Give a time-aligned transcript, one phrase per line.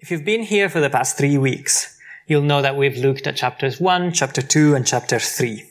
[0.00, 3.36] If you've been here for the past three weeks, you'll know that we've looked at
[3.36, 5.62] chapters 1, chapter 2, and chapter 3.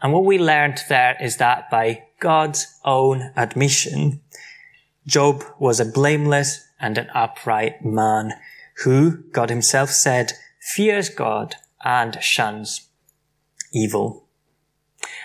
[0.00, 4.20] And what we learned there is that by God's own admission,
[5.08, 8.32] Job was a blameless and an upright man
[8.84, 12.86] who, God himself said, fears God and shuns
[13.72, 14.28] evil.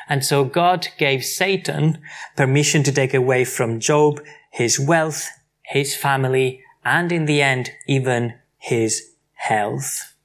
[0.10, 2.02] And so God gave Satan
[2.36, 5.30] permission to take away from Job his wealth,
[5.62, 10.16] his family, and in the end, even his health.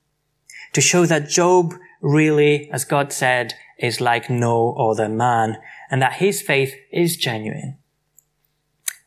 [0.73, 5.59] To show that Job really, as God said, is like no other man
[5.91, 7.79] and that his faith is genuine.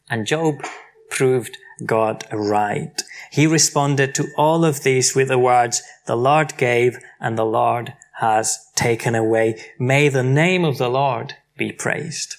[0.10, 0.64] And Job
[1.10, 3.02] proved God right.
[3.32, 7.94] He responded to all of this with the words, the Lord gave and the Lord
[8.20, 9.62] has taken away.
[9.80, 12.36] May the name of the Lord be praised.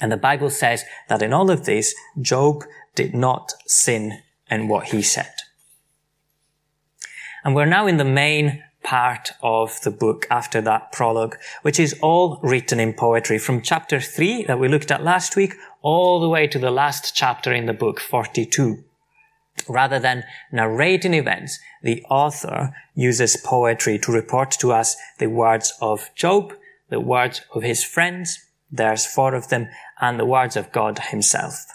[0.00, 2.64] And the Bible says that in all of this, Job
[2.96, 5.32] did not sin in what he said.
[7.44, 11.98] And we're now in the main part of the book after that prologue, which is
[12.02, 16.28] all written in poetry from chapter 3 that we looked at last week all the
[16.28, 18.82] way to the last chapter in the book, 42.
[19.68, 26.10] Rather than narrating events, the author uses poetry to report to us the words of
[26.14, 26.52] Job,
[26.88, 28.38] the words of his friends,
[28.70, 29.68] there's four of them,
[30.00, 31.66] and the words of God himself.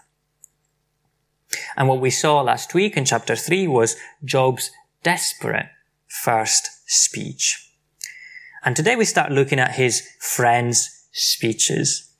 [1.75, 4.71] And what we saw last week in chapter 3 was Job's
[5.03, 5.67] desperate
[6.07, 7.71] first speech.
[8.63, 12.11] And today we start looking at his friends' speeches.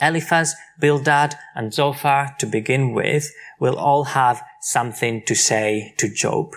[0.00, 6.54] Eliphaz, Bildad, and Zophar, to begin with, will all have something to say to Job.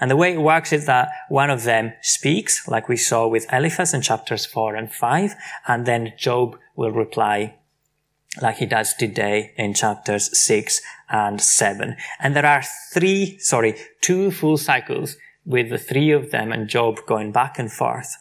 [0.00, 3.46] And the way it works is that one of them speaks, like we saw with
[3.52, 5.34] Eliphaz in chapters 4 and 5,
[5.66, 7.56] and then Job will reply
[8.40, 11.96] like he does today in chapters 6 and 7.
[12.20, 17.00] And there are three, sorry, two full cycles with the three of them and Job
[17.06, 18.16] going back and forth.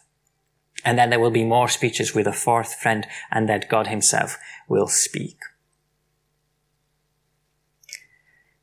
[0.86, 4.38] And then there will be more speeches with a fourth friend and that God himself
[4.68, 5.38] will speak.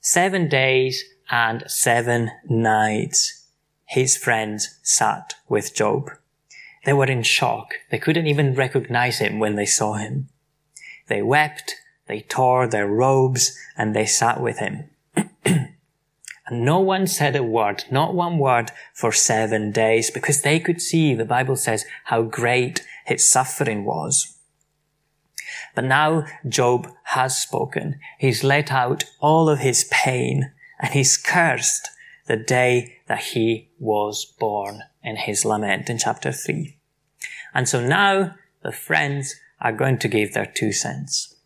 [0.01, 3.47] Seven days and seven nights
[3.85, 6.11] his friends sat with Job.
[6.85, 7.75] They were in shock.
[7.91, 10.30] They couldn't even recognize him when they saw him.
[11.11, 11.75] They wept,
[12.07, 14.91] they tore their robes, and they sat with him.
[15.45, 15.75] and
[16.53, 21.15] no one said a word, not one word, for seven days, because they could see,
[21.15, 24.39] the Bible says, how great his suffering was.
[25.75, 27.99] But now Job has spoken.
[28.21, 31.89] He's let out all of his pain, and he's cursed
[32.29, 36.77] the day that he was born in his lament in chapter 3.
[37.53, 41.37] And so now the friends are going to give their two cents.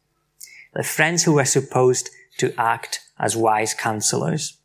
[0.75, 4.59] The friends who were supposed to act as wise counselors,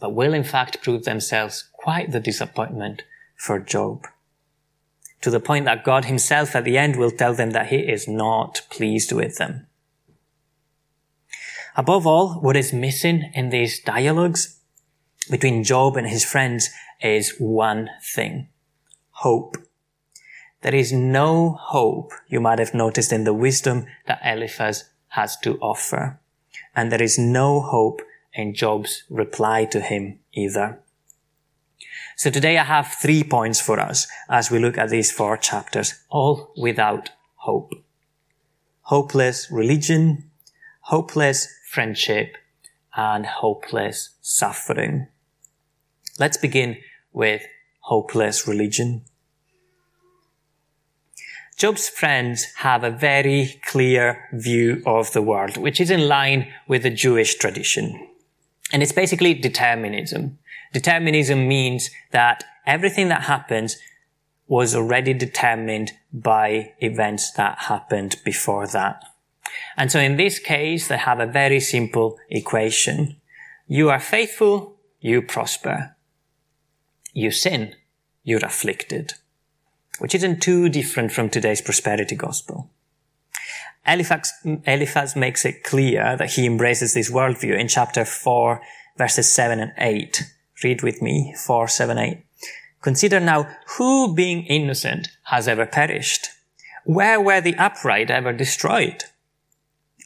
[0.00, 3.02] but will in fact prove themselves quite the disappointment
[3.36, 4.06] for Job.
[5.22, 8.06] To the point that God himself at the end will tell them that he is
[8.06, 9.66] not pleased with them.
[11.76, 14.60] Above all, what is missing in these dialogues
[15.30, 18.48] between Job and his friends is one thing.
[19.10, 19.56] Hope.
[20.66, 25.58] There is no hope, you might have noticed in the wisdom that Eliphaz has to
[25.58, 26.18] offer.
[26.74, 28.02] And there is no hope
[28.34, 30.80] in Job's reply to him either.
[32.16, 36.02] So today I have three points for us as we look at these four chapters,
[36.08, 37.70] all without hope.
[38.80, 40.32] Hopeless religion,
[40.80, 42.38] hopeless friendship,
[42.96, 45.06] and hopeless suffering.
[46.18, 46.78] Let's begin
[47.12, 47.46] with
[47.82, 49.04] hopeless religion.
[51.56, 56.82] Job's friends have a very clear view of the world, which is in line with
[56.82, 58.08] the Jewish tradition.
[58.74, 60.38] And it's basically determinism.
[60.74, 63.78] Determinism means that everything that happens
[64.46, 69.02] was already determined by events that happened before that.
[69.78, 73.16] And so in this case, they have a very simple equation.
[73.66, 75.96] You are faithful, you prosper.
[77.14, 77.76] You sin,
[78.24, 79.14] you're afflicted
[79.98, 82.70] which isn't too different from today's prosperity gospel.
[83.86, 84.32] Eliphaz,
[84.66, 88.60] Eliphaz makes it clear that he embraces this worldview in chapter 4,
[88.96, 90.22] verses 7 and 8.
[90.64, 92.24] Read with me, 4, 7, 8.
[92.82, 96.28] Consider now who being innocent has ever perished?
[96.84, 99.04] Where were the upright ever destroyed?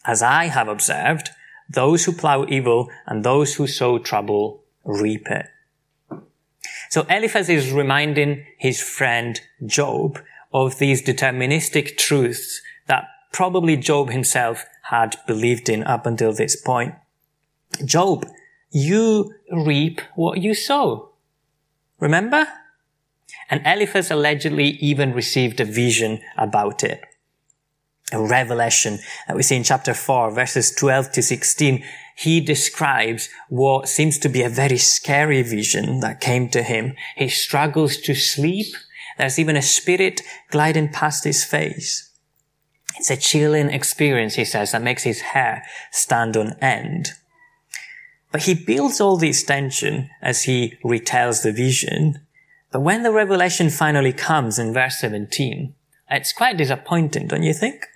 [0.07, 1.31] As I have observed,
[1.69, 5.47] those who plow evil and those who sow trouble reap it.
[6.91, 10.19] So Eliphaz is reminding his friend Job
[10.53, 16.97] of these deterministic truths that probably Job himself had believed in up until this point.
[17.85, 18.27] Job,
[18.73, 21.11] you reap what you sow.
[22.01, 22.49] Remember?
[23.49, 27.05] And Eliphaz allegedly even received a vision about it.
[28.13, 31.85] Revelation that we see in chapter 4, verses 12 to 16.
[32.17, 36.95] He describes what seems to be a very scary vision that came to him.
[37.17, 38.75] He struggles to sleep.
[39.19, 42.11] There's even a spirit gliding past his face.
[42.99, 47.13] It's a chilling experience, he says, that makes his hair stand on end.
[48.33, 52.27] But he builds all this tension as he retells the vision.
[52.71, 55.75] But when the revelation finally comes in verse 17,
[56.11, 57.87] it's quite disappointing, don't you think?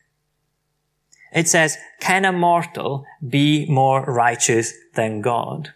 [1.35, 5.75] It says, can a mortal be more righteous than God?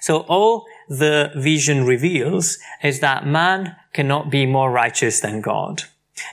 [0.00, 5.84] So all the vision reveals is that man cannot be more righteous than God.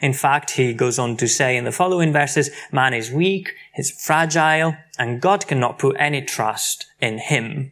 [0.02, 3.92] In fact, he goes on to say in the following verses, man is weak, he's
[3.92, 7.72] fragile, and God cannot put any trust in him.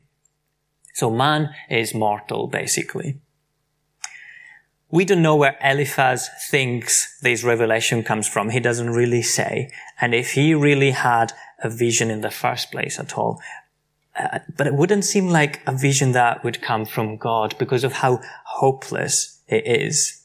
[0.94, 3.20] So man is mortal, basically.
[4.94, 8.52] We don't know where Eliphaz thinks this revelation comes from.
[8.52, 9.72] He doesn't really say.
[10.00, 13.42] And if he really had a vision in the first place at all,
[14.16, 17.94] uh, but it wouldn't seem like a vision that would come from God because of
[17.94, 20.22] how hopeless it is.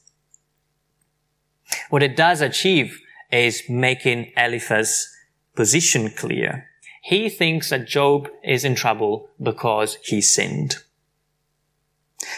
[1.88, 3.00] What it does achieve
[3.32, 5.08] is making Eliphaz's
[5.56, 6.68] position clear.
[7.02, 10.76] He thinks that Job is in trouble because he sinned.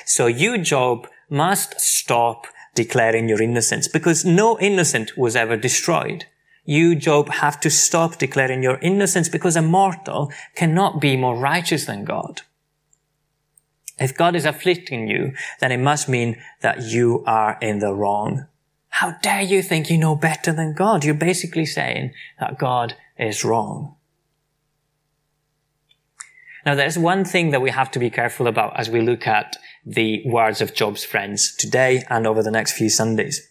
[0.06, 6.26] So you, Job, must stop declaring your innocence because no innocent was ever destroyed.
[6.64, 11.86] You, Job, have to stop declaring your innocence because a mortal cannot be more righteous
[11.86, 12.42] than God.
[13.98, 18.46] If God is afflicting you, then it must mean that you are in the wrong.
[18.88, 21.04] How dare you think you know better than God?
[21.04, 23.96] You're basically saying that God is wrong.
[26.66, 29.56] Now, there's one thing that we have to be careful about as we look at
[29.90, 33.48] the words of Job's friends today and over the next few Sundays.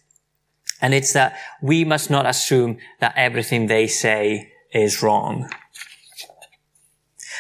[0.82, 5.50] And it's that we must not assume that everything they say is wrong.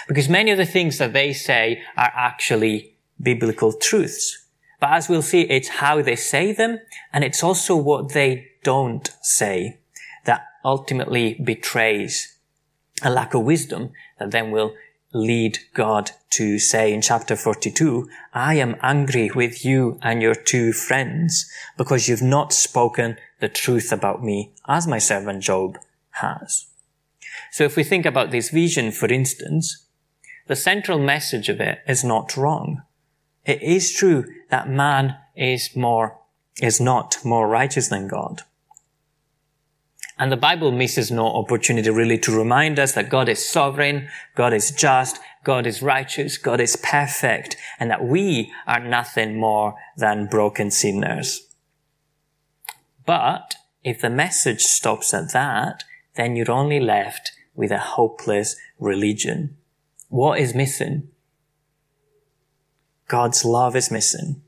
[0.08, 4.46] Because many of the things that they say are actually biblical truths.
[4.80, 6.80] But as we'll see, it's how they say them,
[7.14, 9.80] and it's also what they don't say
[10.26, 12.38] that ultimately betrays
[13.02, 14.74] a lack of wisdom that then will
[15.14, 20.72] lead God to say in chapter 42, I am angry with you and your two
[20.72, 25.78] friends because you've not spoken the truth about me as my servant Job
[26.12, 26.68] has.
[27.52, 29.86] So if we think about this vision, for instance,
[30.48, 32.84] the central message of it is not wrong.
[33.46, 36.20] It is true that man is more,
[36.62, 38.44] is not more righteous than God.
[40.20, 44.54] And the Bible misses no opportunity really to remind us that God is sovereign, God
[44.54, 50.28] is just, God is righteous, God is perfect, and that we are nothing more than
[50.28, 51.48] broken sinners.
[53.06, 55.86] But if the message stops at that,
[56.16, 59.56] then you're only left with a hopeless religion.
[60.10, 61.08] What is missing?
[63.08, 64.42] God's love is missing.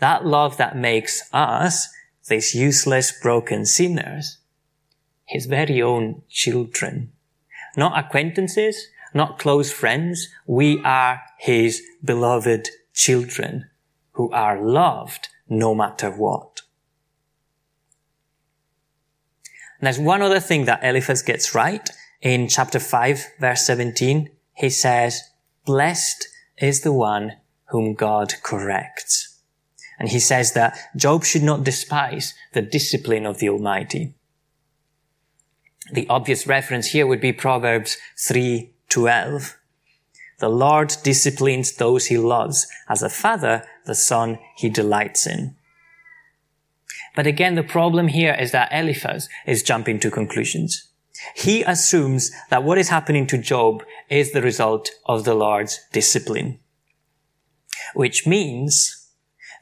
[0.00, 1.88] That love that makes us,
[2.28, 4.38] these useless, broken sinners,
[5.24, 7.12] his very own children.
[7.76, 10.28] Not acquaintances, not close friends.
[10.46, 13.70] We are his beloved children
[14.12, 16.62] who are loved no matter what.
[19.78, 21.88] And there's one other thing that Eliphaz gets right
[22.22, 24.30] in chapter 5 verse 17.
[24.54, 25.20] He says,
[25.66, 27.32] blessed is the one
[27.66, 29.40] whom God corrects.
[29.98, 34.14] And he says that Job should not despise the discipline of the Almighty.
[35.92, 39.56] The obvious reference here would be Proverbs 3:12.
[40.38, 42.66] The Lord disciplines those he loves.
[42.88, 45.56] As a father, the son he delights in.
[47.14, 50.88] But again, the problem here is that Eliphaz is jumping to conclusions.
[51.36, 56.58] He assumes that what is happening to Job is the result of the Lord's discipline.
[57.94, 59.03] Which means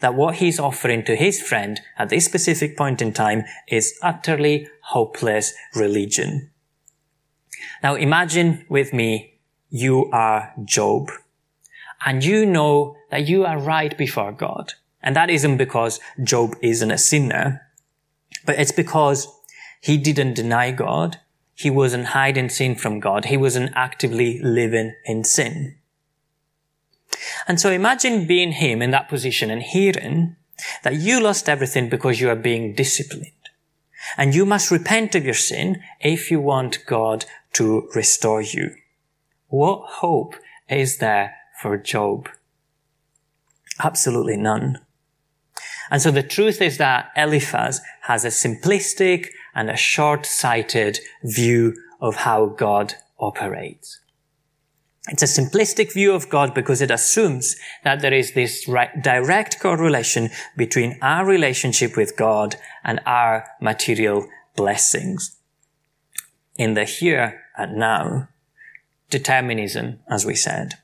[0.02, 4.68] that what he's offering to his friend at this specific point in time is utterly
[4.82, 6.50] hopeless religion.
[7.82, 9.40] Now imagine with me,
[9.70, 11.10] you are Job
[12.04, 14.74] and you know that you are right before God.
[15.02, 17.62] And that isn't because Job isn't a sinner,
[18.44, 19.28] but it's because
[19.80, 21.18] he didn't deny God.
[21.54, 23.26] He wasn't hiding sin from God.
[23.26, 25.76] He wasn't actively living in sin.
[27.46, 30.36] And so imagine being him in that position and hearing
[30.82, 33.30] that you lost everything because you are being disciplined.
[34.16, 37.24] And you must repent of your sin if you want God
[37.54, 38.74] to restore you.
[39.48, 40.34] What hope
[40.68, 42.28] is there for Job?
[43.82, 44.80] Absolutely none.
[45.90, 52.16] And so the truth is that Eliphaz has a simplistic and a short-sighted view of
[52.16, 54.00] how God operates.
[55.08, 58.64] It's a simplistic view of God because it assumes that there is this
[59.02, 62.54] direct correlation between our relationship with God
[62.84, 65.36] and our material blessings.
[66.56, 68.28] In the here and now,
[69.10, 70.74] determinism, as we said.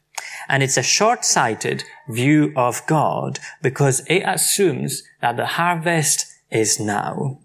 [0.49, 7.39] And it's a short-sighted view of God because it assumes that the harvest is now.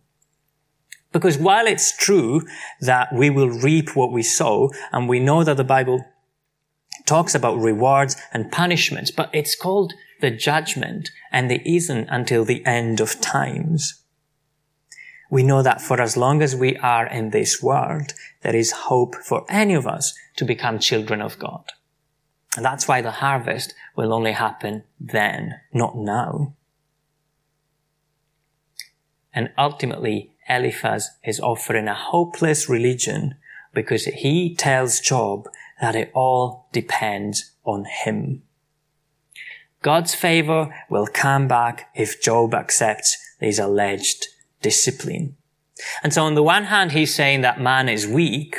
[1.12, 2.42] Because while it's true
[2.82, 6.04] that we will reap what we sow, and we know that the Bible
[7.06, 12.66] talks about rewards and punishments, but it's called the judgment, and it isn't until the
[12.66, 14.02] end of times.
[15.30, 19.16] We know that for as long as we are in this world, there is hope
[19.16, 21.66] for any of us to become children of God.
[22.56, 26.56] And that's why the harvest will only happen then, not now.
[29.34, 33.36] And ultimately, Eliphaz is offering a hopeless religion
[33.74, 35.48] because he tells Job
[35.82, 38.44] that it all depends on him.
[39.82, 44.28] God's favor will come back if Job accepts his alleged
[44.62, 45.36] discipline.
[46.02, 48.56] And so on the one hand, he's saying that man is weak.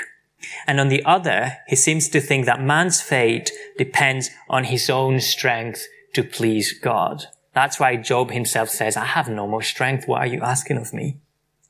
[0.67, 5.21] And on the other, he seems to think that man's fate depends on his own
[5.21, 7.25] strength to please God.
[7.55, 10.07] That's why Job himself says, I have no more strength.
[10.07, 11.19] What are you asking of me?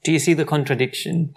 [0.02, 1.36] Do you see the contradiction?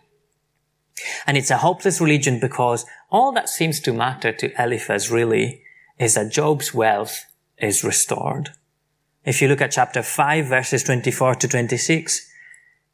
[1.26, 5.62] And it's a hopeless religion because all that seems to matter to Eliphaz really
[6.00, 7.26] is that Job's wealth
[7.58, 8.52] is restored.
[9.26, 12.30] If you look at chapter 5 verses 24 to 26,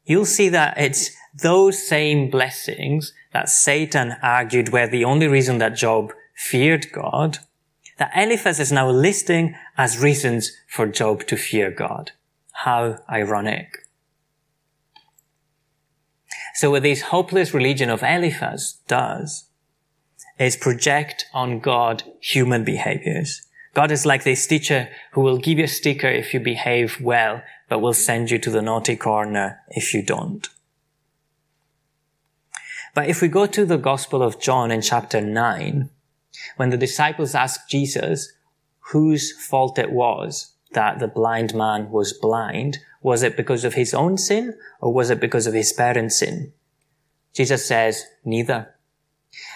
[0.04, 5.76] you'll see that it's those same blessings that Satan argued were the only reason that
[5.76, 7.38] Job feared God,
[7.98, 12.12] that Eliphaz is now listing as reasons for Job to fear God.
[12.52, 13.83] How ironic.
[16.54, 19.48] So what this hopeless religion of Eliphaz does
[20.38, 23.42] is project on God human behaviors.
[23.74, 27.42] God is like this teacher who will give you a sticker if you behave well,
[27.68, 30.48] but will send you to the naughty corner if you don't.
[32.94, 35.90] But if we go to the Gospel of John in chapter 9,
[36.56, 38.32] when the disciples ask Jesus
[38.92, 43.94] whose fault it was that the blind man was blind, was it because of his
[43.94, 46.52] own sin or was it because of his parents' sin?
[47.32, 48.74] Jesus says, neither.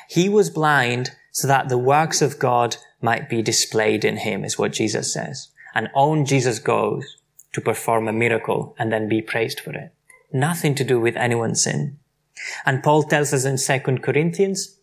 [0.08, 4.58] He was blind so that the works of God might be displayed in him is
[4.58, 5.48] what Jesus says.
[5.74, 7.16] And on Jesus goes
[7.52, 9.92] to perform a miracle and then be praised for it.
[10.32, 11.98] Nothing to do with anyone's sin.
[12.66, 14.76] And Paul tells us in 2 Corinthians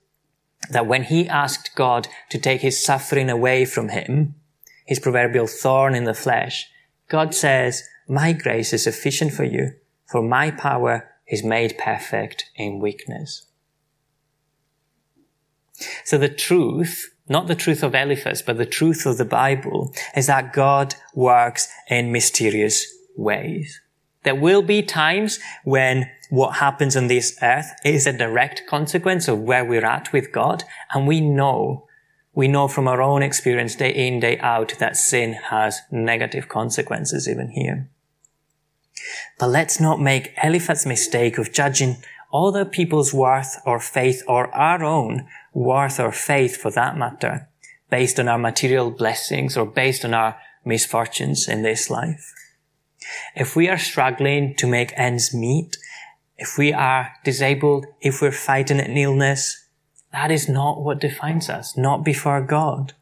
[0.69, 4.35] that when he asked God to take his suffering away from him,
[4.85, 6.67] his proverbial thorn in the flesh,
[7.09, 9.71] God says, my grace is sufficient for you,
[10.09, 13.47] for my power is made perfect in weakness.
[16.03, 20.27] So the truth, not the truth of Eliphaz, but the truth of the Bible is
[20.27, 22.85] that God works in mysterious
[23.17, 23.81] ways.
[24.23, 29.41] There will be times when what happens on this earth is a direct consequence of
[29.41, 30.63] where we're at with God.
[30.93, 31.84] And we know,
[32.35, 37.27] we know from our own experience day in, day out that sin has negative consequences
[37.27, 37.89] even here.
[39.39, 41.97] But let's not make Eliphaz's mistake of judging
[42.33, 47.47] other people's worth or faith or our own worth or faith for that matter
[47.89, 52.33] based on our material blessings or based on our misfortunes in this life.
[53.35, 55.77] If we are struggling to make ends meet,
[56.37, 59.64] if we are disabled, if we're fighting an illness,
[60.15, 62.93] that is not what defines us, not before God.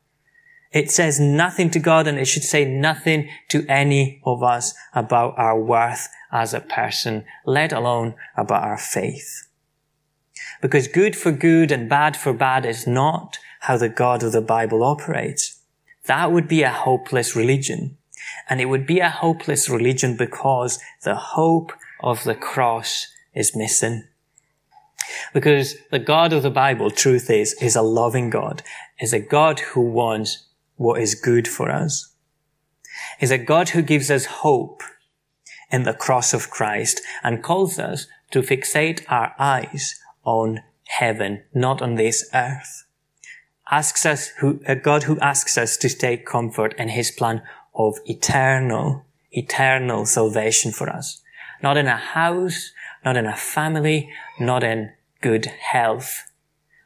[0.72, 5.36] It says nothing to God and it should say nothing to any of us about
[5.38, 9.48] our worth as a person, let alone about our faith.
[10.60, 14.42] Because good for good and bad for bad is not how the God of the
[14.42, 15.62] Bible operates.
[16.06, 18.00] That would be a hopeless religion.
[18.50, 23.06] And it would be a hopeless religion because the hope of the cross
[23.36, 24.08] is missing.
[25.34, 28.64] Because the God of the Bible, truth is, is a loving God,
[29.00, 30.46] is a God who wants
[30.76, 32.14] what is good for us.
[33.20, 34.84] Is a God who gives us hope
[35.72, 41.82] in the cross of Christ and calls us to fixate our eyes on heaven, not
[41.82, 42.86] on this earth.
[43.72, 47.42] Asks us who, a God who asks us to take comfort in his plan
[47.74, 51.22] of eternal, eternal salvation for us.
[51.62, 52.72] Not in a house,
[53.04, 54.92] not in a family, not in
[55.22, 56.32] good health,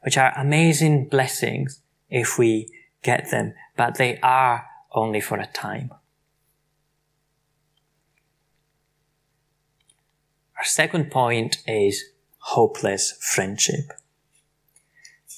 [0.04, 2.70] which are amazing blessings if we
[3.04, 5.92] get them, but they are only for a time.
[10.58, 12.04] Our second point is
[12.40, 13.92] hopeless friendship.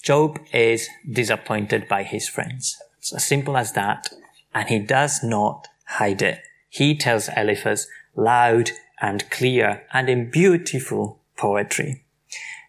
[0.01, 2.77] Job is disappointed by his friends.
[3.00, 4.09] It's as simple as that.
[4.53, 6.39] And he does not hide it.
[6.69, 8.71] He tells Eliphaz loud
[9.01, 12.03] and clear and in beautiful poetry.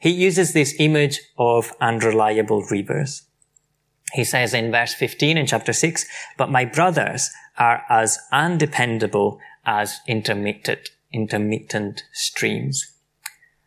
[0.00, 3.22] He uses this image of unreliable rivers.
[4.12, 6.06] He says in verse 15 in chapter 6,
[6.36, 12.92] but my brothers are as undependable as intermittent, intermittent streams.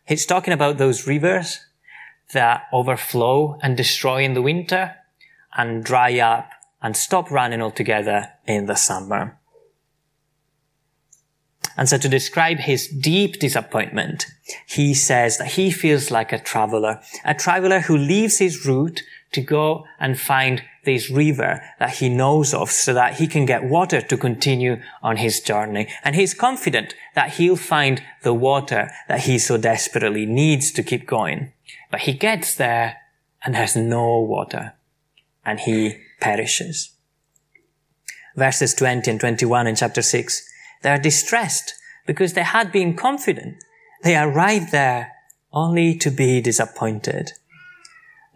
[0.06, 1.60] He's talking about those rivers
[2.32, 4.96] that overflow and destroy in the winter
[5.56, 6.50] and dry up
[6.82, 9.38] and stop running altogether in the summer.
[11.76, 14.26] And so to describe his deep disappointment,
[14.66, 19.02] he says that he feels like a traveler, a traveler who leaves his route
[19.32, 23.64] to go and find this river that he knows of so that he can get
[23.64, 25.88] water to continue on his journey.
[26.04, 31.06] And he's confident that he'll find the water that he so desperately needs to keep
[31.06, 31.52] going.
[31.90, 32.98] But he gets there
[33.44, 34.74] and there's no water
[35.44, 36.90] and he perishes.
[38.36, 40.48] Verses 20 and 21 in chapter 6
[40.84, 41.74] they are distressed
[42.06, 43.56] because they had been confident.
[44.02, 45.12] They arrived there
[45.50, 47.32] only to be disappointed.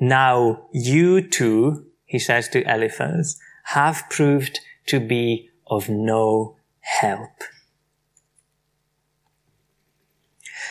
[0.00, 7.42] Now you too, he says to Eliphaz, have proved to be of no help.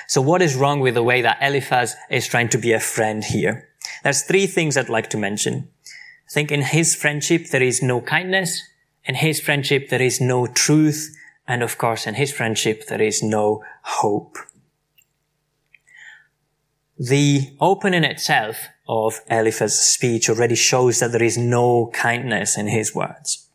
[0.07, 3.24] So what is wrong with the way that Eliphaz is trying to be a friend
[3.24, 3.69] here?
[4.03, 5.69] There's three things I'd like to mention.
[5.86, 8.63] I think in his friendship there is no kindness.
[9.05, 11.15] In his friendship there is no truth.
[11.48, 14.38] And of course, in his friendship, there is no hope.
[17.00, 22.94] The opening itself of Eliphaz's speech already shows that there is no kindness in his
[22.96, 23.50] words.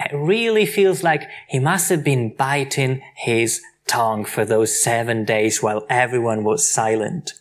[0.00, 5.62] It really feels like he must have been biting his tongue for those seven days
[5.62, 7.34] while everyone was silent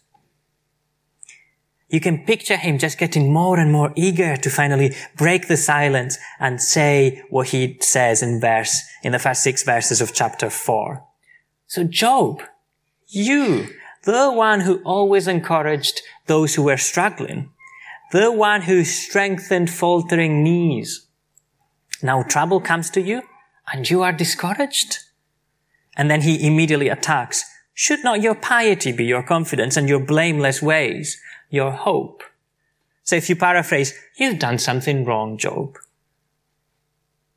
[1.91, 6.17] you can picture him just getting more and more eager to finally break the silence
[6.39, 11.04] and say what he says in verse, in the first six verses of chapter four.
[11.67, 12.41] So Job,
[13.08, 13.67] you,
[14.04, 17.51] the one who always encouraged those who were struggling,
[18.13, 21.08] the one who strengthened faltering knees.
[22.01, 23.21] Now trouble comes to you
[23.71, 24.99] and you are discouraged.
[25.97, 27.43] And then he immediately attacks.
[27.73, 31.21] Should not your piety be your confidence and your blameless ways?
[31.52, 32.24] Your hope.
[33.04, 35.78] So if you paraphrase, you've done something wrong, Job.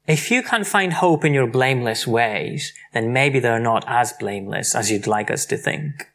[0.07, 4.75] If you can't find hope in your blameless ways, then maybe they're not as blameless
[4.75, 6.11] as you'd like us to think.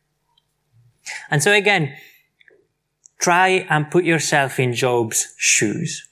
[1.30, 1.96] And so again,
[3.20, 6.08] try and put yourself in Job's shoes.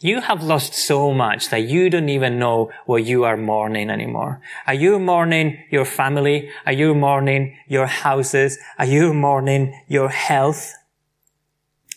[0.00, 4.40] You have lost so much that you don't even know what you are mourning anymore.
[4.66, 6.50] Are you mourning your family?
[6.66, 8.58] Are you mourning your houses?
[8.80, 10.74] Are you mourning your health?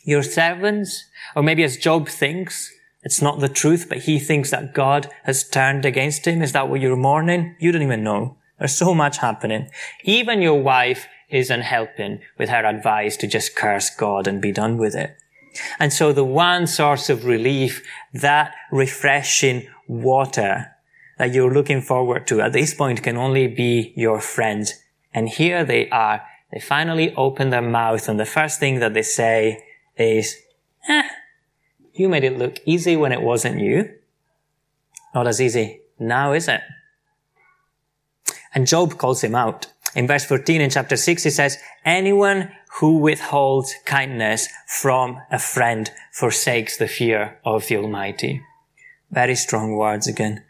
[0.05, 1.03] Your servants,
[1.35, 2.71] or maybe as Job thinks,
[3.03, 6.41] it's not the truth, but he thinks that God has turned against him.
[6.41, 7.55] Is that what you're mourning?
[7.59, 8.37] You don't even know.
[8.57, 9.69] There's so much happening.
[10.03, 14.77] Even your wife isn't helping with her advice to just curse God and be done
[14.77, 15.17] with it.
[15.79, 20.71] And so the one source of relief, that refreshing water
[21.17, 24.73] that you're looking forward to at this point can only be your friends.
[25.13, 26.21] And here they are.
[26.51, 29.63] They finally open their mouth and the first thing that they say
[29.97, 30.35] is,
[30.87, 31.07] eh,
[31.93, 33.93] you made it look easy when it wasn't you.
[35.13, 36.61] Not as easy now, is it?
[38.53, 39.67] And Job calls him out.
[39.95, 45.89] In verse 14 in chapter 6, he says, anyone who withholds kindness from a friend
[46.11, 48.41] forsakes the fear of the Almighty.
[49.09, 50.43] Very strong words again.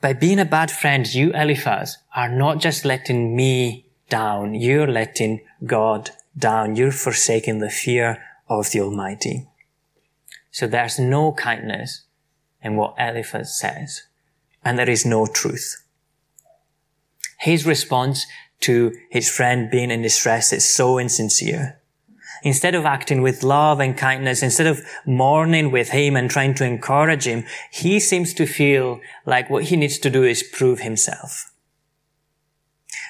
[0.00, 5.40] By being a bad friend, you, Eliphaz, are not just letting me down, you're letting
[5.66, 6.10] God
[6.40, 9.46] down, you're forsaking the fear of the Almighty.
[10.50, 12.02] So there's no kindness
[12.62, 14.02] in what Eliphaz says,
[14.64, 15.84] and there is no truth.
[17.38, 18.26] His response
[18.60, 21.80] to his friend being in distress is so insincere.
[22.42, 26.64] Instead of acting with love and kindness, instead of mourning with him and trying to
[26.64, 31.49] encourage him, he seems to feel like what he needs to do is prove himself.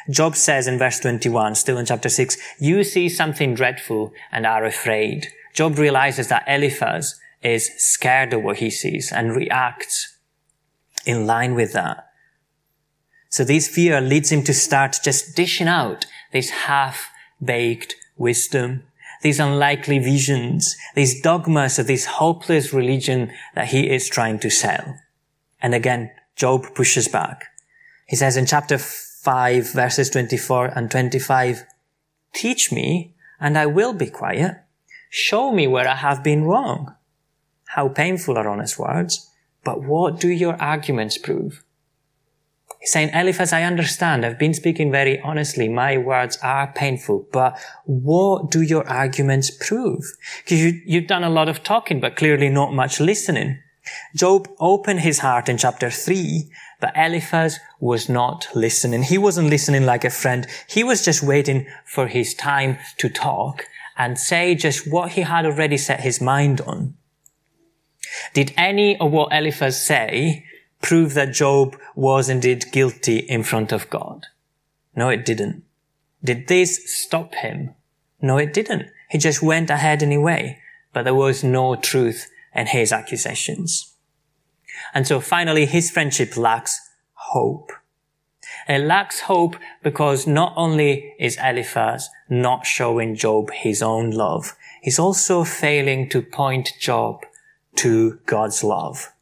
[0.09, 4.65] Job says in verse 21, still in chapter 6, you see something dreadful and are
[4.65, 5.29] afraid.
[5.55, 10.17] Job realizes that Eliphaz is scared of what he sees and reacts
[11.05, 12.07] in line with that.
[13.29, 18.85] So this fear leads him to start just dishing out this half-baked wisdom,
[19.23, 24.97] these unlikely visions, these dogmas of this hopeless religion that he is trying to sell.
[25.63, 27.45] And again, Job pushes back.
[28.07, 28.79] He says in chapter
[29.23, 31.65] 5 verses 24 and 25,
[32.33, 34.57] Teach me and I will be quiet.
[35.11, 36.95] Show me where I have been wrong.
[37.67, 39.31] How painful are honest words,
[39.63, 41.63] but what do your arguments prove?
[42.81, 44.25] He's saying, Eliphaz, I understand.
[44.25, 45.69] I've been speaking very honestly.
[45.69, 50.05] My words are painful, but what do your arguments prove?
[50.43, 53.59] Because you, you've done a lot of talking, but clearly not much listening.
[54.17, 56.51] Job opened his heart in chapter 3,
[56.81, 59.03] but Eliphaz was not listening.
[59.03, 60.47] He wasn't listening like a friend.
[60.69, 63.67] He was just waiting for his time to talk
[63.97, 66.95] and say just what he had already set his mind on.
[68.33, 70.45] Did any of what Eliphaz say
[70.81, 74.27] prove that Job was indeed guilty in front of God?
[74.97, 75.65] No, it didn't.
[76.25, 77.75] Did this stop him?
[78.21, 78.91] No, it didn't.
[79.11, 80.59] He just went ahead anyway,
[80.93, 83.90] but there was no truth in his accusations.
[84.95, 86.81] And so finally, his friendship lacks
[87.13, 87.73] hope.
[88.69, 94.99] It lacks hope because not only is Eliphaz not showing Job his own love, he's
[94.99, 97.25] also failing to point Job
[97.77, 99.13] to God's love.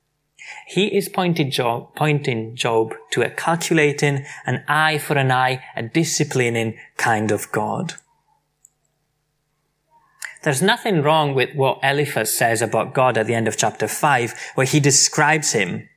[0.67, 5.83] He is pointing Job, pointing Job to a calculating, an eye for an eye, a
[5.83, 7.95] disciplining kind of God.
[10.43, 14.53] There's nothing wrong with what Eliphaz says about God at the end of chapter 5,
[14.55, 15.89] where he describes him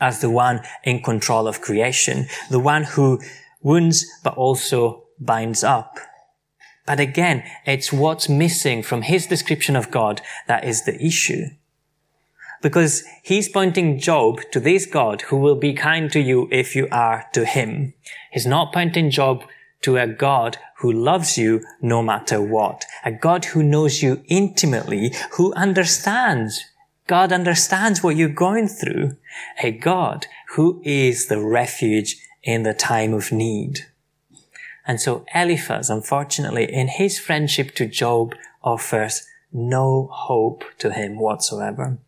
[0.00, 3.20] as the one in control of creation, the one who
[3.62, 5.98] wounds but also binds up.
[6.86, 11.46] But again, it's what's missing from his description of God that is the issue.
[12.62, 16.88] Because he's pointing Job to this God who will be kind to you if you
[16.92, 17.94] are to him.
[18.30, 19.44] He's not pointing Job
[19.82, 22.84] to a God who loves you no matter what.
[23.04, 26.64] A God who knows you intimately, who understands.
[27.06, 29.16] God understands what you're going through.
[29.62, 33.86] A God who is the refuge in the time of need.
[34.86, 41.98] And so Eliphaz, unfortunately, in his friendship to Job, offers no hope to him whatsoever.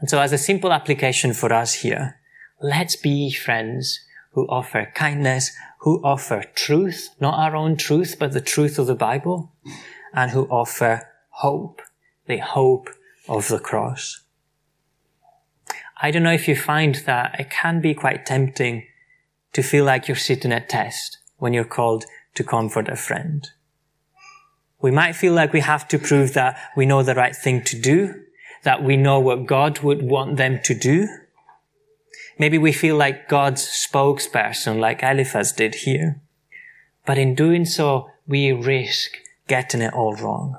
[0.00, 2.20] And so as a simple application for us here,
[2.60, 4.00] let's be friends
[4.32, 8.94] who offer kindness, who offer truth, not our own truth, but the truth of the
[8.94, 9.52] Bible,
[10.14, 11.82] and who offer hope,
[12.26, 12.88] the hope
[13.28, 14.20] of the cross.
[16.02, 18.86] I don't know if you find that it can be quite tempting
[19.52, 23.50] to feel like you're sitting a test when you're called to comfort a friend.
[24.80, 27.78] We might feel like we have to prove that we know the right thing to
[27.78, 28.14] do,
[28.62, 31.08] that we know what God would want them to do,
[32.40, 36.22] Maybe we feel like God's spokesperson, like Eliphaz did here.
[37.04, 39.10] But in doing so, we risk
[39.46, 40.58] getting it all wrong.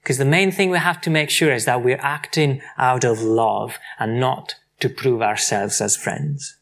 [0.00, 3.20] Because the main thing we have to make sure is that we're acting out of
[3.20, 6.56] love and not to prove ourselves as friends.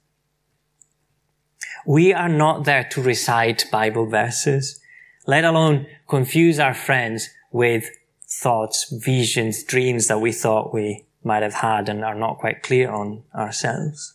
[1.87, 4.81] We are not there to recite Bible verses,
[5.27, 7.91] let alone confuse our friends with
[8.27, 12.91] thoughts, visions, dreams that we thought we might have had and are not quite clear
[12.91, 14.15] on ourselves.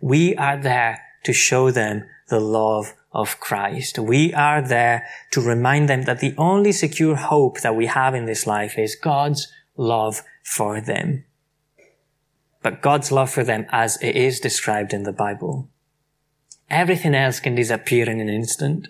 [0.00, 3.98] We are there to show them the love of Christ.
[3.98, 8.26] We are there to remind them that the only secure hope that we have in
[8.26, 11.24] this life is God's love for them.
[12.62, 15.68] But God's love for them as it is described in the Bible.
[16.68, 18.88] Everything else can disappear in an instant.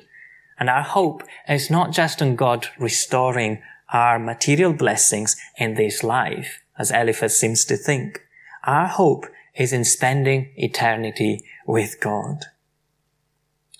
[0.58, 6.60] And our hope is not just on God restoring our material blessings in this life,
[6.80, 8.22] as Eliphaz seems to think.
[8.64, 12.46] Our hope is in spending eternity with God.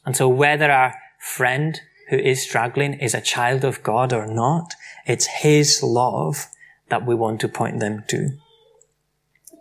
[0.04, 4.74] And so whether our friend who is struggling is a child of God or not,
[5.06, 6.48] it's His love
[6.90, 8.36] that we want to point them to.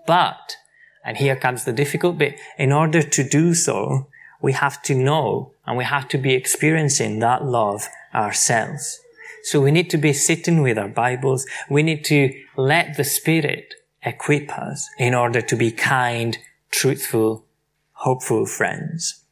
[0.05, 0.57] But,
[1.05, 4.07] and here comes the difficult bit, in order to do so,
[4.41, 8.99] we have to know and we have to be experiencing that love ourselves.
[9.43, 11.45] So we need to be sitting with our Bibles.
[11.69, 13.73] We need to let the Spirit
[14.03, 16.37] equip us in order to be kind,
[16.71, 17.45] truthful,
[17.93, 19.23] hopeful friends.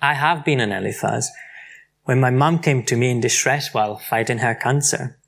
[0.00, 1.30] I have been an Eliphaz.
[2.04, 5.18] When my mum came to me in distress while fighting her cancer,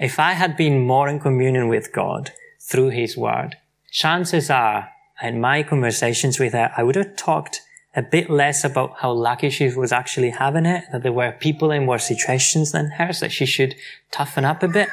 [0.00, 3.56] if I had been more in communion with God through His Word,
[3.92, 4.88] chances are
[5.22, 7.60] in my conversations with her, I would have talked
[7.96, 11.70] a bit less about how lucky she was actually having it, that there were people
[11.70, 13.76] in worse situations than hers, that she should
[14.10, 14.88] toughen up a bit.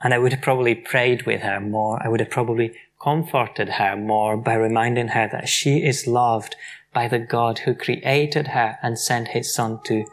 [0.00, 2.04] And I would have probably prayed with her more.
[2.04, 6.56] I would have probably comforted her more by reminding her that she is loved
[6.92, 10.04] by the God who created her and sent his son to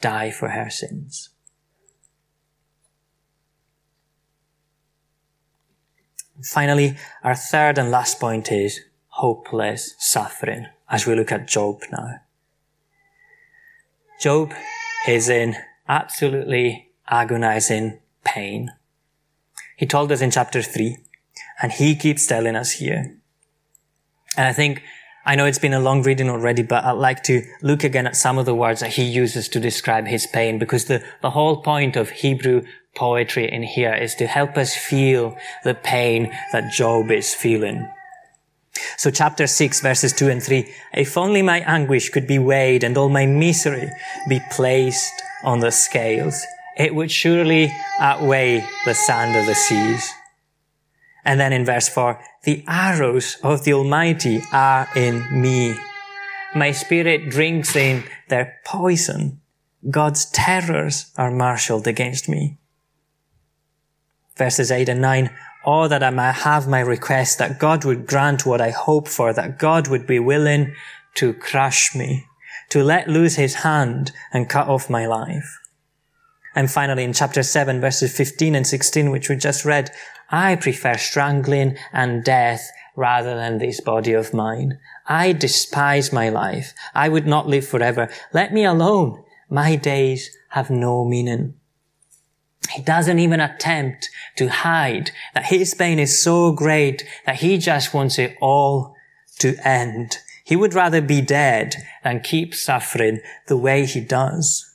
[0.00, 1.30] die for her sins.
[6.42, 8.80] Finally, our third and last point is
[9.16, 12.20] hopeless suffering as we look at Job now.
[14.20, 14.52] Job
[15.08, 15.56] is in
[15.88, 18.72] absolutely agonizing pain.
[19.76, 20.98] He told us in chapter 3,
[21.62, 23.16] and he keeps telling us here.
[24.36, 24.82] And I think,
[25.24, 28.16] I know it's been a long reading already, but I'd like to look again at
[28.16, 31.62] some of the words that he uses to describe his pain, because the, the whole
[31.62, 37.10] point of Hebrew poetry in here is to help us feel the pain that Job
[37.10, 37.88] is feeling.
[38.96, 42.96] So chapter 6 verses 2 and 3, if only my anguish could be weighed and
[42.96, 43.90] all my misery
[44.28, 46.44] be placed on the scales,
[46.76, 50.10] it would surely outweigh the sand of the seas.
[51.24, 55.76] And then in verse 4, the arrows of the Almighty are in me.
[56.54, 59.40] My spirit drinks in their poison.
[59.90, 62.58] God's terrors are marshaled against me.
[64.36, 65.30] Verses 8 and 9,
[65.68, 69.32] Oh, that I might have my request, that God would grant what I hope for,
[69.32, 70.72] that God would be willing
[71.16, 72.24] to crush me,
[72.70, 75.58] to let loose his hand and cut off my life.
[76.54, 79.90] And finally, in chapter 7, verses 15 and 16, which we just read,
[80.30, 84.78] I prefer strangling and death rather than this body of mine.
[85.06, 86.74] I despise my life.
[86.94, 88.08] I would not live forever.
[88.32, 89.22] Let me alone.
[89.50, 91.54] My days have no meaning.
[92.76, 97.94] He doesn't even attempt to hide that his pain is so great that he just
[97.94, 98.94] wants it all
[99.38, 100.18] to end.
[100.44, 104.70] He would rather be dead than keep suffering the way he does.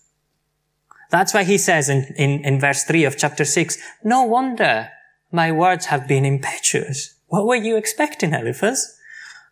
[1.11, 4.89] That's why he says in, in, in verse 3 of chapter 6, No wonder
[5.31, 7.13] my words have been impetuous.
[7.27, 8.97] What were you expecting, Eliphaz?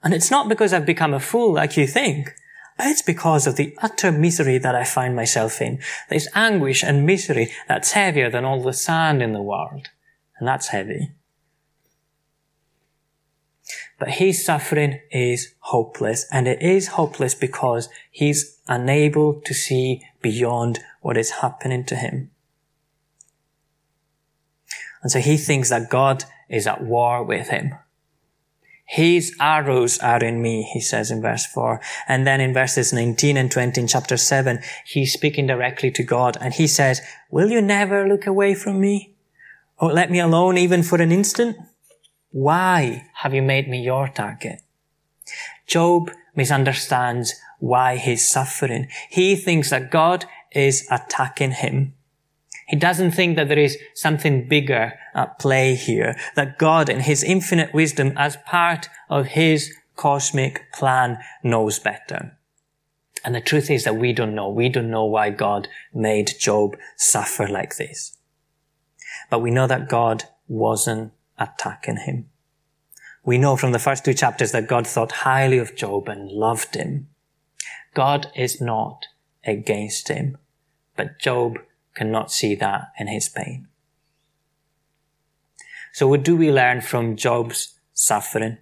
[0.02, 2.34] And it's not because I've become a fool like you think.
[2.80, 5.80] It's because of the utter misery that I find myself in.
[6.10, 9.90] There's anguish and misery that's heavier than all the sand in the world.
[10.38, 11.12] And that's heavy.
[14.00, 16.26] But his suffering is hopeless.
[16.32, 22.32] And it is hopeless because he's unable to see beyond what is happening to him.
[25.02, 27.76] And so he thinks that God is at war with him.
[28.90, 31.80] His arrows are in me, he says in verse 4.
[32.08, 36.40] And then in verses 19 and 20 in chapter 7, he's speaking directly to God
[36.42, 37.00] and he says,
[37.30, 39.14] Will you never look away from me?
[39.78, 41.56] Or let me alone even for an instant?
[42.32, 44.64] Why have you made me your target?
[45.68, 48.88] Job misunderstands why he's suffering.
[49.12, 51.94] He thinks that God is attacking him.
[52.70, 57.24] He doesn't think that there is something bigger at play here, that God in his
[57.24, 62.38] infinite wisdom as part of his cosmic plan knows better.
[63.26, 64.50] And the truth is that we don't know.
[64.50, 68.16] We don't know why God made Job suffer like this.
[69.32, 72.30] But we know that God wasn't attacking him.
[73.26, 76.76] We know from the first two chapters that God thought highly of Job and loved
[76.76, 77.08] him.
[77.96, 79.08] God is not
[79.44, 80.38] against him,
[80.96, 81.58] but Job
[82.00, 83.68] cannot see that in his pain.
[85.92, 88.58] So what do we learn from Job's suffering?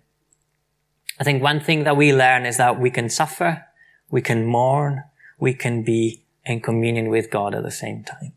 [1.20, 3.66] I think one thing that we learn is that we can suffer,
[4.10, 5.04] we can mourn,
[5.38, 8.34] we can be in communion with God at the same time.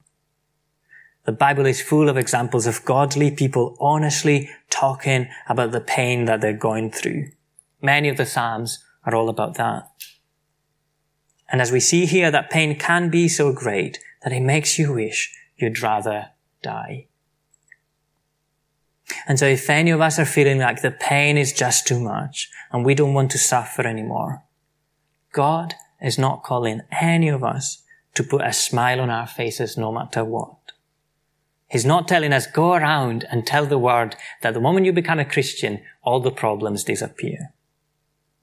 [1.25, 6.43] The Bible is full of examples of godly people honestly talking about the pain that
[6.43, 7.31] they're going through.
[7.81, 9.89] Many of the Psalms are all about that.
[11.51, 14.93] And as we see here, that pain can be so great that it makes you
[14.93, 16.29] wish you'd rather
[16.63, 17.07] die.
[19.27, 22.49] And so if any of us are feeling like the pain is just too much
[22.73, 24.43] and we don't want to suffer anymore,
[25.33, 27.83] God is not calling any of us
[28.15, 30.57] to put a smile on our faces no matter what.
[31.69, 35.21] He's not telling us go around and tell the world that the moment you become
[35.21, 37.53] a Christian, all the problems disappear.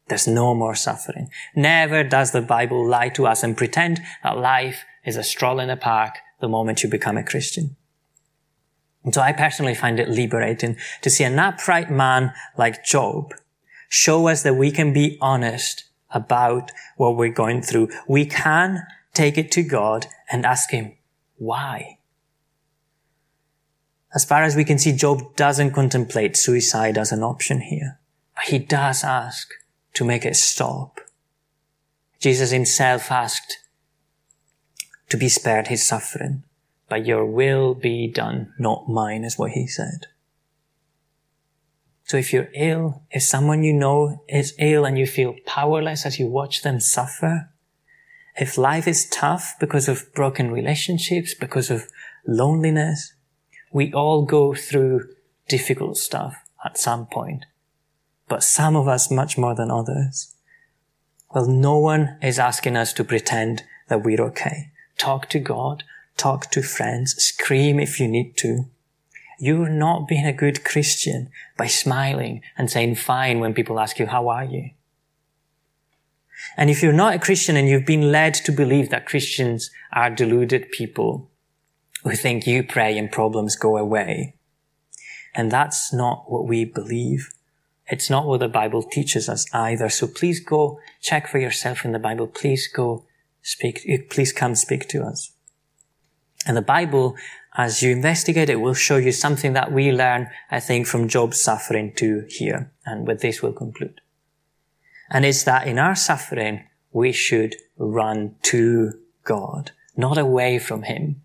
[0.07, 1.29] There's no more suffering.
[1.53, 5.71] Never does the Bible lie to us and pretend that life is a stroll in
[5.71, 7.75] a park the moment you become a Christian.
[9.03, 13.33] And so I personally find it liberating to see an upright man like Job
[13.89, 17.89] show us that we can be honest about what we're going through.
[18.07, 20.93] We can take it to God and ask Him,
[21.37, 21.99] why?
[24.13, 27.99] As far as we can see, Job doesn't contemplate suicide as an option here,
[28.35, 29.49] but he does ask
[29.93, 30.99] to make it stop.
[32.19, 33.59] Jesus himself asked,
[35.09, 36.43] to be spared his suffering.
[36.89, 40.07] But your will be done, not mine, is what he said.
[42.05, 46.17] So if you're ill, if someone you know is ill and you feel powerless as
[46.19, 47.49] you watch them suffer,
[48.37, 51.87] if life is tough because of broken relationships, because of
[52.25, 53.13] loneliness,
[53.73, 55.09] we all go through
[55.49, 57.45] difficult stuff at some point.
[58.29, 60.33] But some of us much more than others.
[61.33, 64.71] Well, no one is asking us to pretend that we're okay.
[64.97, 65.83] Talk to God,
[66.15, 68.65] talk to friends, scream if you need to.
[69.39, 74.07] You're not being a good Christian by smiling and saying fine when people ask you,
[74.07, 74.71] how are you?
[76.55, 80.09] And if you're not a Christian and you've been led to believe that Christians are
[80.09, 81.29] deluded people
[82.03, 84.35] who think you pray and problems go away,
[85.35, 87.31] and that's not what we believe.
[87.85, 89.89] It's not what the Bible teaches us either.
[89.89, 92.27] So please go check for yourself in the Bible.
[92.27, 93.05] Please go
[93.47, 95.31] speak, please come speak to us.
[96.45, 97.15] And the Bible,
[97.55, 101.39] as you investigate it, will show you something that we learn, I think, from Job's
[101.39, 102.71] suffering to here.
[102.85, 104.01] And with this we'll conclude.
[105.09, 111.21] And it's that in our suffering, we should run to God, not away from Him.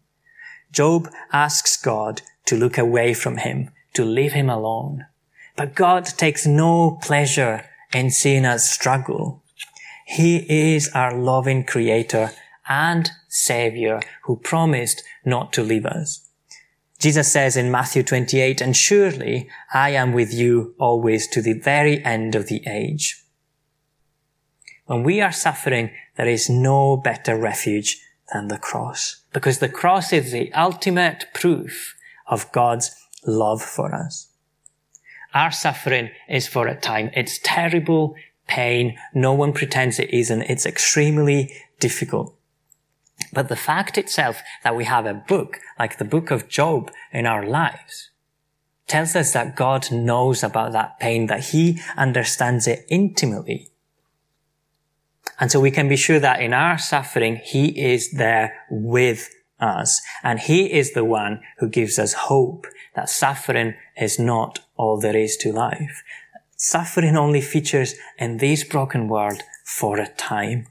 [0.70, 5.06] Job asks God to look away from Him, to leave Him alone.
[5.56, 9.41] But God takes no pleasure in seeing us struggle.
[10.12, 12.32] He is our loving creator
[12.68, 16.28] and savior who promised not to leave us.
[16.98, 22.04] Jesus says in Matthew 28, and surely I am with you always to the very
[22.04, 23.24] end of the age.
[24.84, 27.98] When we are suffering, there is no better refuge
[28.34, 31.94] than the cross, because the cross is the ultimate proof
[32.26, 32.94] of God's
[33.26, 34.28] love for us.
[35.32, 37.10] Our suffering is for a time.
[37.14, 38.14] It's terrible
[38.46, 38.96] pain.
[39.14, 40.42] No one pretends it isn't.
[40.42, 42.34] It's extremely difficult.
[43.32, 47.26] But the fact itself that we have a book like the book of Job in
[47.26, 48.10] our lives
[48.86, 53.70] tells us that God knows about that pain, that he understands it intimately.
[55.38, 60.00] And so we can be sure that in our suffering, he is there with us.
[60.22, 65.16] And he is the one who gives us hope that suffering is not all there
[65.16, 66.02] is to life.
[66.64, 70.68] Suffering only features in this broken world for a time.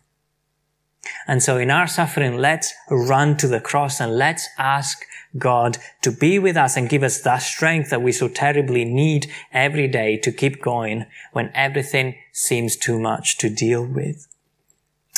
[1.27, 5.03] And so in our suffering, let's run to the cross and let's ask
[5.37, 9.29] God to be with us and give us that strength that we so terribly need
[9.51, 14.29] every day to keep going when everything seems too much to deal with.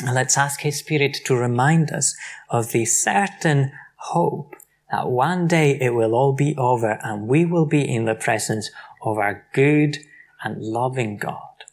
[0.04, 2.16] And let's ask His Spirit to remind us
[2.50, 3.70] of the certain
[4.10, 4.56] hope
[4.90, 8.72] that one day it will all be over and we will be in the presence
[9.02, 9.98] of our good
[10.44, 11.64] and loving God.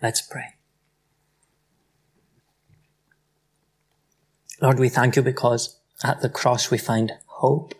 [0.00, 0.54] Let's pray.
[4.60, 7.74] Lord, we thank you because at the cross we find hope.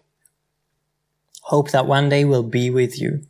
[1.42, 3.22] Hope that one day we'll be with you.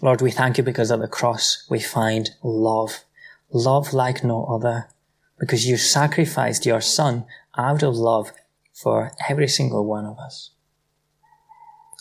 [0.00, 3.04] Lord, we thank you because at the cross we find love.
[3.52, 4.88] Love like no other.
[5.38, 7.24] Because you sacrificed your son
[7.56, 8.32] out of love
[8.72, 10.50] for every single one of us.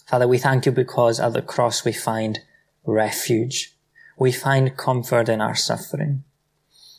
[0.07, 2.39] Father, we thank you because at the cross we find
[2.85, 3.75] refuge.
[4.17, 6.23] We find comfort in our suffering.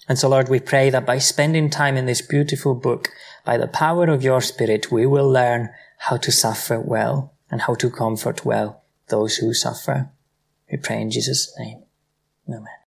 [0.09, 3.11] And so, Lord, we pray that by spending time in this beautiful book,
[3.45, 7.75] by the power of your Spirit, we will learn how to suffer well and how
[7.75, 10.11] to comfort well those who suffer.
[10.71, 11.85] We pray in Jesus' name.
[12.49, 12.82] Amen.